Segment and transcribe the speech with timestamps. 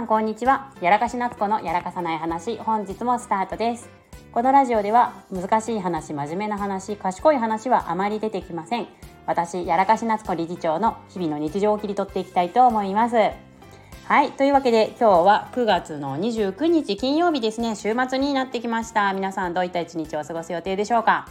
[0.00, 0.72] んこんにちは。
[0.80, 3.90] やらかし夏子のやらかさない話本日もスタートです。
[4.32, 8.88] このラジオでは難しい話真面目な話賢い話はあまり出てきません。
[9.26, 13.16] 私やらかし夏子理事長の日々の日常を切り取っていきたいと思います。
[13.16, 17.76] はいというわけで今日は9月の29日金曜日ですね。
[17.76, 19.12] 週末になってきました。
[19.12, 21.28] 皆さんどういった一日を過ごす予定でしょうか？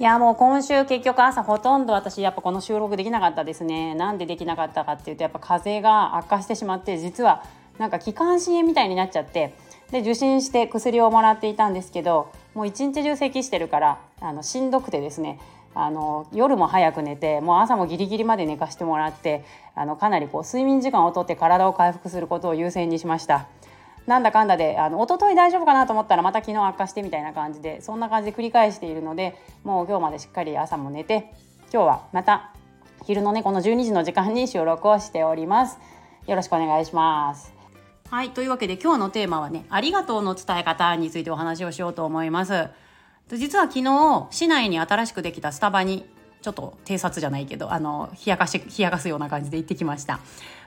[0.00, 7.44] いやもう今週結局朝ほとんど私やっぱこの収録できなかったですねなんでできなかったかっていうとやっぱ風邪が悪化してしまって実は
[7.76, 9.54] なんか気管支炎みたいになっちゃって
[9.90, 15.38] で受診して薬をもらっていたんですけどもう一日中咳してるからあのしんどくてですね
[15.74, 19.44] あの夜も早く寝てもう朝もギリギリまで寝かしてもらって
[19.74, 23.48] あのかなりこう睡眠時間をとって体を回復することを優先にしました。
[24.06, 31.32] なんだかんだであの一昨日大丈夫かなと思ったらまた昨日悪化してみたいな感じでそんな感じで繰り返しているのでもう今日までしっかり朝も寝て
[31.72, 32.52] 今日はまた
[33.06, 35.78] 昼のねこの12時の時間に収録をしております。
[36.26, 37.52] よろしくお願いします。
[38.10, 42.68] はいというわけで今日のテーマはねありがとうの伝え方についてお話をしようと思います。
[43.28, 46.04] 実は昨日市内に新しくできたスタバに
[46.42, 50.20] ちょっと偵察じゃないけどあの冷やかし冷やかすような感じで行ってきました。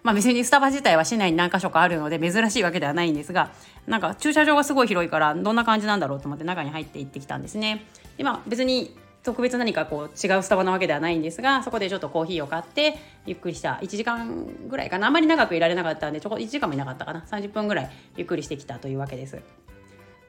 [0.03, 3.51] まあ別にスタバ自体は市内に何か所かあるので珍しいわけではないんですが
[3.87, 7.85] なんか駐車場がすごい広いからどんな感じなんだろうと思って中に入って行ってきたんですね。
[8.17, 15.07] でまあ別に特別何かこう違うスタバなわけではないんですがそこでちょっとコーヒーを買ってゆっくりした1時間ぐらいかな。
[15.07, 17.21] あんまり長くいられなかったんでちょこ1時間もいなかったかな。
[17.21, 19.41] 30分ぐらいゆっくりしてきたというわけです。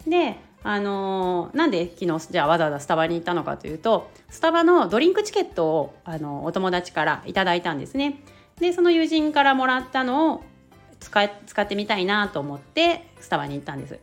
[0.06, 8.20] であのー、なんで昨日じゃあわざわざスタバに行ったのかというとスタバのドリンクチケットを、あのー、お友達からいただいたんですね。
[8.58, 10.44] でその友人からもらったのを
[11.00, 13.98] 使使ってみたいなと思ってスタバに行ったんです。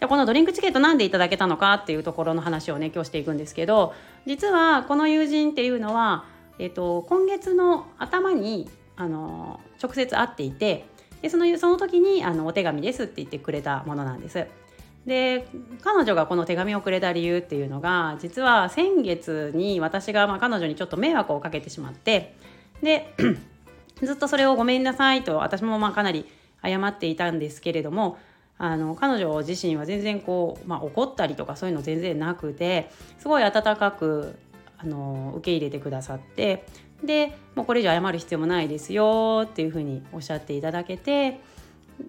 [0.00, 3.94] でこのドリンクチケットなんでいただけたのかっていうところの話をね今日していくんですけど
[4.26, 6.26] 実はこの友人っていうのは、
[6.58, 10.86] えっと、今月の頭にあの直接会っていて
[11.22, 14.46] でそのその時にあのお手紙ですって言ってくれたものなんです。
[15.06, 15.46] で
[15.82, 22.34] 彼女がこの手紙をくれた理由っていうのが実は先月に私がまあ彼女にちょっと迷惑をかけてしまって
[22.82, 23.14] で
[24.02, 26.24] ずっとそれをごめんなさいと私もまあかなり
[26.62, 28.18] 謝っていたんですけれども
[28.56, 34.36] あの彼女自身は全然こう、まあ、怒ったりとかそういうの全然なくてすごい温かく
[34.78, 36.66] あの受け入れてくださって
[37.02, 41.40] でもうこれ以上謝る必要もないですよっていうふうにおっしゃっていただけて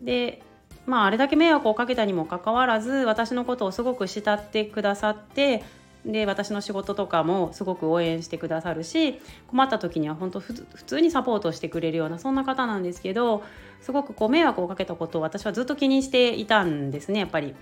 [0.04, 0.42] で
[0.86, 5.64] まあ、あれだけ迷惑をかけたにもかかわらず私のことをすごく慕ってくださって
[6.06, 10.54] で私の仕事とかもすごく応援してくださるし困った時には本当普
[10.86, 13.44] 通にサポートしてくれるようなそんな方なんですけど
[13.82, 17.56] すごくこう迷惑をかけたことを私はずっと気にしていたんですねやっぱり。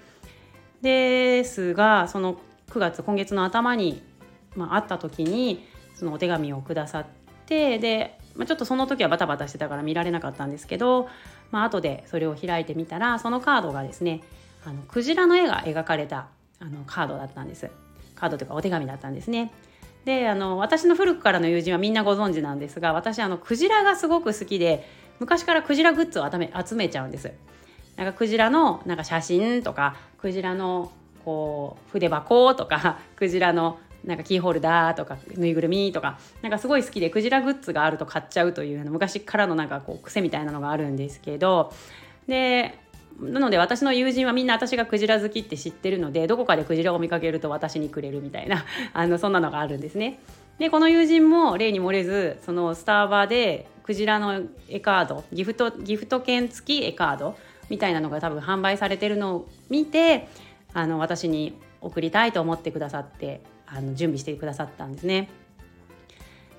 [0.81, 2.37] ですがその
[2.69, 4.03] 9月今月の頭に、
[4.57, 7.05] まあ、会った時にそのお手紙をくださっ
[7.45, 11.07] てでまあ、ちょっとその時はバタバタしてたから見られなかったんですけど、
[11.51, 14.21] まあ後でそれを開いてみたらそのカードがですね
[14.65, 16.27] あのクジラの絵が描かれた
[16.59, 17.69] あのカードだったんです。
[18.15, 19.51] カードというかお手紙だったんですね。
[20.05, 24.87] であの私の古くからの友人はみんなご存知なんですが私あのクジラがすごく好きで
[25.19, 27.31] 昔からクジラグッズを集め集めちゃうんです。
[27.95, 30.91] なんかクジラのなんか写真とかクジラの
[31.23, 41.73] こう筆箱とかクジラのなんかキーホルダーとかぬいぐるみとかなんかすごい好きでクジラグッズがあると買っちゃうという昔からのなんかこう癖みたいなのがあるんですけど
[42.27, 42.77] で
[43.19, 50.19] なので私の友人はみんな私がクジラ好きって知ってるのでどこかでクジラを見かけると私にくれるみたいな あのそんなのがあるんですね。
[50.59, 57.35] でこの友人も例に漏れずそのスターバーでクジラの絵カードギフトギフト券付き絵カード
[57.69, 60.27] みたいなのが多分販売されてるのを見て
[60.73, 65.29] あの私に送りたいと思ってくださってあの準備してくださったんですね。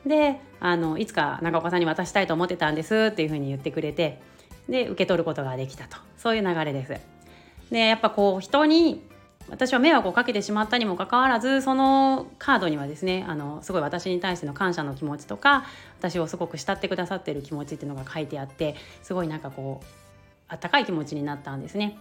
[0.07, 4.21] であのいつか長岡さんに渡したいと思ってたんですっていうふうに言ってくれて
[4.69, 7.01] で受け取ることができたとそういう流れです。
[7.71, 9.03] でやっぱこう人に
[9.49, 15.65] 私は迷惑をかけてしまったにもかかわらずそのカードにはですねあのすごい私に対しての感謝の気持ちとか
[15.99, 19.87] 私をすごく慕ってくださってる気持ちっていうのが書いてあってすごいなんかこう
[20.49, 21.99] あったかい気持ちになったんですね。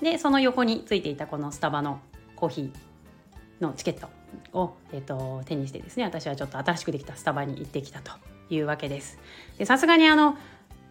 [0.00, 2.00] でその横についていたこのスタバの
[2.36, 4.08] コーヒーのチケット
[4.56, 8.12] を、えーと、手にしてですね私はちょっと新しくできたスタバに行ってきたと
[8.50, 9.18] いうわけです。
[9.64, 10.36] さすがにあの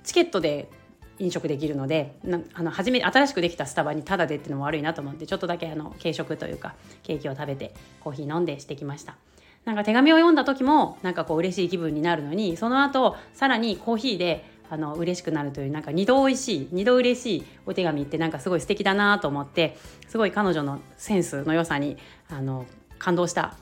[0.03, 0.69] チケットで
[1.17, 2.17] 飲食できるので
[2.53, 9.15] あの初め新しくできたスタバにタダでっていうのも悪いなと思ってちょっとだけあの軽食というかケーキを食べてコーヒー飲んでしてきました。
[9.63, 19.77] なんか手紙を読んだ時もなんかこう嬉しい気分になるのにその後さらにコーヒーであの嬉しくなるというなんか二度美味しい二度嬉しいお手紙ってなんかすごい素敵だなと思って
[20.07, 21.97] すごい彼女のセンスの良さに
[22.29, 22.65] あの
[22.99, 23.55] 感動した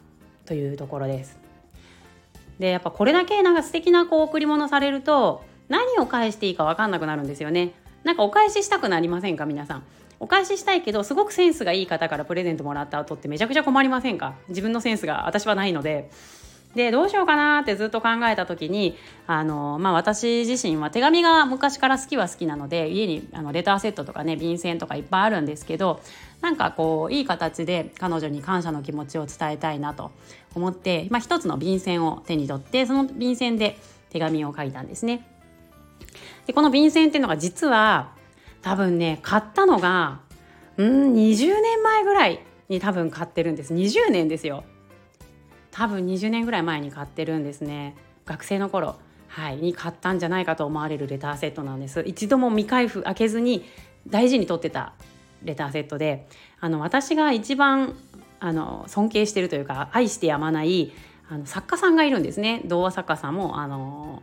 [0.45, 1.38] というところです。
[2.59, 7.74] でやっぱこれだけなんか素敵なこう贈り物されると何を返していいか分かんなくなるんですよね。
[8.03, 9.83] なんかお返ししたくなりませんか皆さん
[10.19, 14.35] お返ししたいけどすごくセンスがいい方からプレゼントもらった後ってめちゃくちゃ困りませんか？
[14.50, 16.12] 自分のセンスが私はないので
[16.75, 18.97] でどうしようかなってずっと考えた時に
[19.27, 26.01] あの、まあ、私自身は手紙が昔から好きは好きなので家にあのレターセットとかね便箋とかいっぱいあるんですけど
[26.44, 30.12] なんかこういい形で彼女に感謝の気持ちを伝えたいなと
[30.54, 33.78] 思って、まあ、一つの便箋を手に取ってその便箋で
[34.10, 35.25] 手紙を書いたんですね。
[36.45, 38.12] でこの便箋っていうのが実は
[38.62, 40.19] 多分ね買ったのが
[40.75, 43.74] うん20年前ぐらいに多分買ってるんです。
[43.74, 44.66] 20年ですよ。
[45.72, 47.95] 多分20年ぐらい前に買ってるんですね。
[48.25, 48.98] 学生の頃。
[49.30, 49.56] はい。
[49.56, 52.04] に買ったんじゃないかと思われるレターセットなんです。
[52.06, 53.63] 一度も未開封開けずに
[54.07, 54.94] 大事に取ってた
[55.44, 56.28] レターセットで
[56.60, 57.95] あの私が一番
[58.40, 60.92] あの尊敬してるというか愛してやまない
[61.30, 64.22] あの作家さんがいるんですね童話作家さんもあの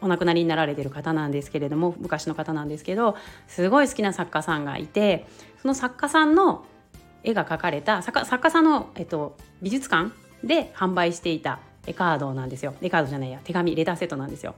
[0.00, 5.26] お亡くなりになられてる方なんですけれども昔の方なんですけどすごい好きな作家さんがいて
[5.62, 6.64] その作家さんの
[7.22, 10.12] 絵が描かれた作家さんの、えっと、美術館
[10.44, 14.54] で販売していた絵カードなんですよ絵カードじゃないや手紙レターセットなんですよ。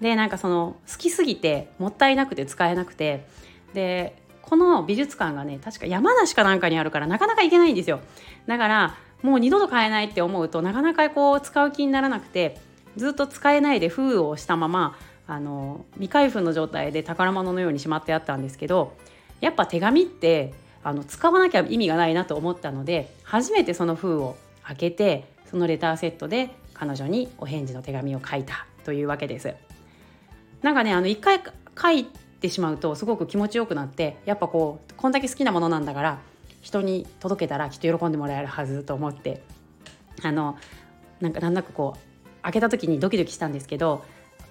[0.00, 3.26] でなんかその好きすぎてもったいなくて使えなくて
[3.74, 4.16] で
[4.48, 8.00] この美術館がね確か山梨かなんかにあるからなかなか行けないんですよ
[8.46, 12.58] だからもう二度と買えないって思うとなかなかこう使う気にならなくて
[12.96, 14.96] ずっと使えないで封をしたまま
[15.26, 18.96] あの未開封の状態で宝物のようにしまってあったんですけど
[19.40, 29.54] やっぱ手紙ってあの使わなきゃ意味がないなと思ったので初めてその封を開けてそのレターセットで彼女にお返事の手紙を書いたというわけです。
[30.62, 31.42] なんかねあの一回
[31.80, 32.06] 書い
[32.40, 36.18] てしまうとすごく気持ちよくなってやっぱこうこんだけ好きなものなんだから
[36.60, 39.42] 人に届けたらきっと喜んでもらえるはずと思って
[40.22, 40.56] あの
[41.20, 44.04] なんかなんだかこう開けた時にドキドキしたんですけど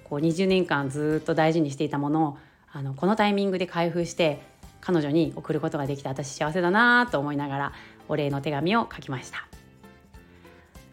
[0.03, 2.37] こう20年間ずっと大事にしていたものを
[2.71, 4.41] あのこのタイミングで開封して
[4.81, 7.73] 彼女に送ることができた私幸せだなと思いながら
[8.07, 9.46] お礼の手紙を書きました。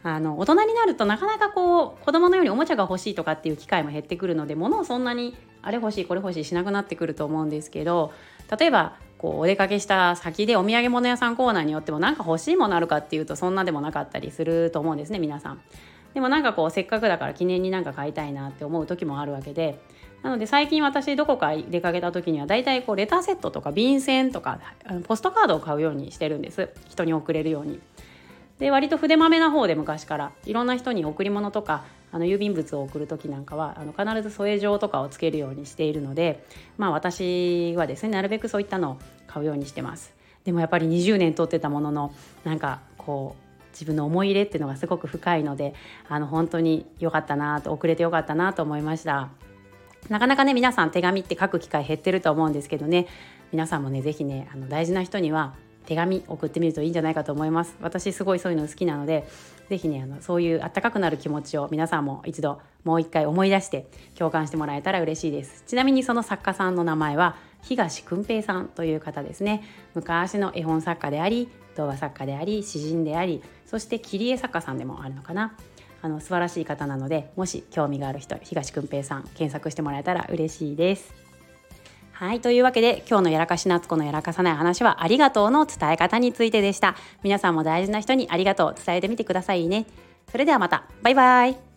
[0.07, 8.13] あの大人になるとなかなかこう子供のようにおもちゃが欲しいとかっていう機会も減ってくるので物をそんなにあれ欲しいこれ欲しいしなくなってくると思うんですけど
[8.59, 15.63] 例えばこうお出かけした先でお土産物屋さんコーナーによっても何か欲しいものあるかっていうとそんなでもなかったりすると思うんですね皆さん。
[16.13, 19.81] でもなんかこうせっかくだから記念になんか買いたいなって思う時もあるわけで
[20.23, 24.61] なので最近私どこか出かけた時には大体こうレターセットとか便箋とか
[25.09, 27.81] ポストカードを買うようにしてるんです人に送れるように。
[28.59, 36.45] で割と筆まめな方で昔からいろんな人に贈り物とかあの郵便物を送る時なんかはあの必ず添え状とかをつけるようにしているので
[36.79, 40.15] まあ私はですねなるべくそういったのを買うようにしてます。
[40.45, 42.15] でもやっぱり20年取ってたものの
[42.45, 45.75] なんかこう自分の思い入れっていうのがすごく深いので
[46.09, 49.31] あの本当に良かったなと遅れて良かったなと思いました。
[50.09, 53.07] なかなかね皆さん手紙って書く機会減ってると思うんですけどね
[53.53, 55.55] 皆さんもね是非ねあの大事な人には
[55.87, 57.77] 手紙送ってみるといいんじゃないかと思います。
[57.81, 59.27] 私すごいそういうの好きなので
[59.69, 65.65] 是非ねあのそういうあったかくなる気持ちを皆さんも一度もう一回思い出して共感してもらえたら嬉しいです。
[65.67, 69.63] ちなみにその作家さんの名前は東訓平さんという方ですね。
[69.95, 75.57] 昔の絵本作家であり童話作家であり詩人でありそして切り絵作家さんでもあるのかな。
[76.03, 81.24] あの素晴らしい方なのでもし興味がある人東訓平さん検索してもらえたら嬉しいです。
[82.15, 82.41] はい。
[82.41, 86.95] というわけで、今日のやらかし夏子のやらかさない話は、ありがとうの伝え方についてでした。
[87.25, 89.85] 皆さんも大事な人にありがとう伝えてみてくださいね。
[90.31, 90.85] それではまた。
[91.03, 91.74] バイバイ。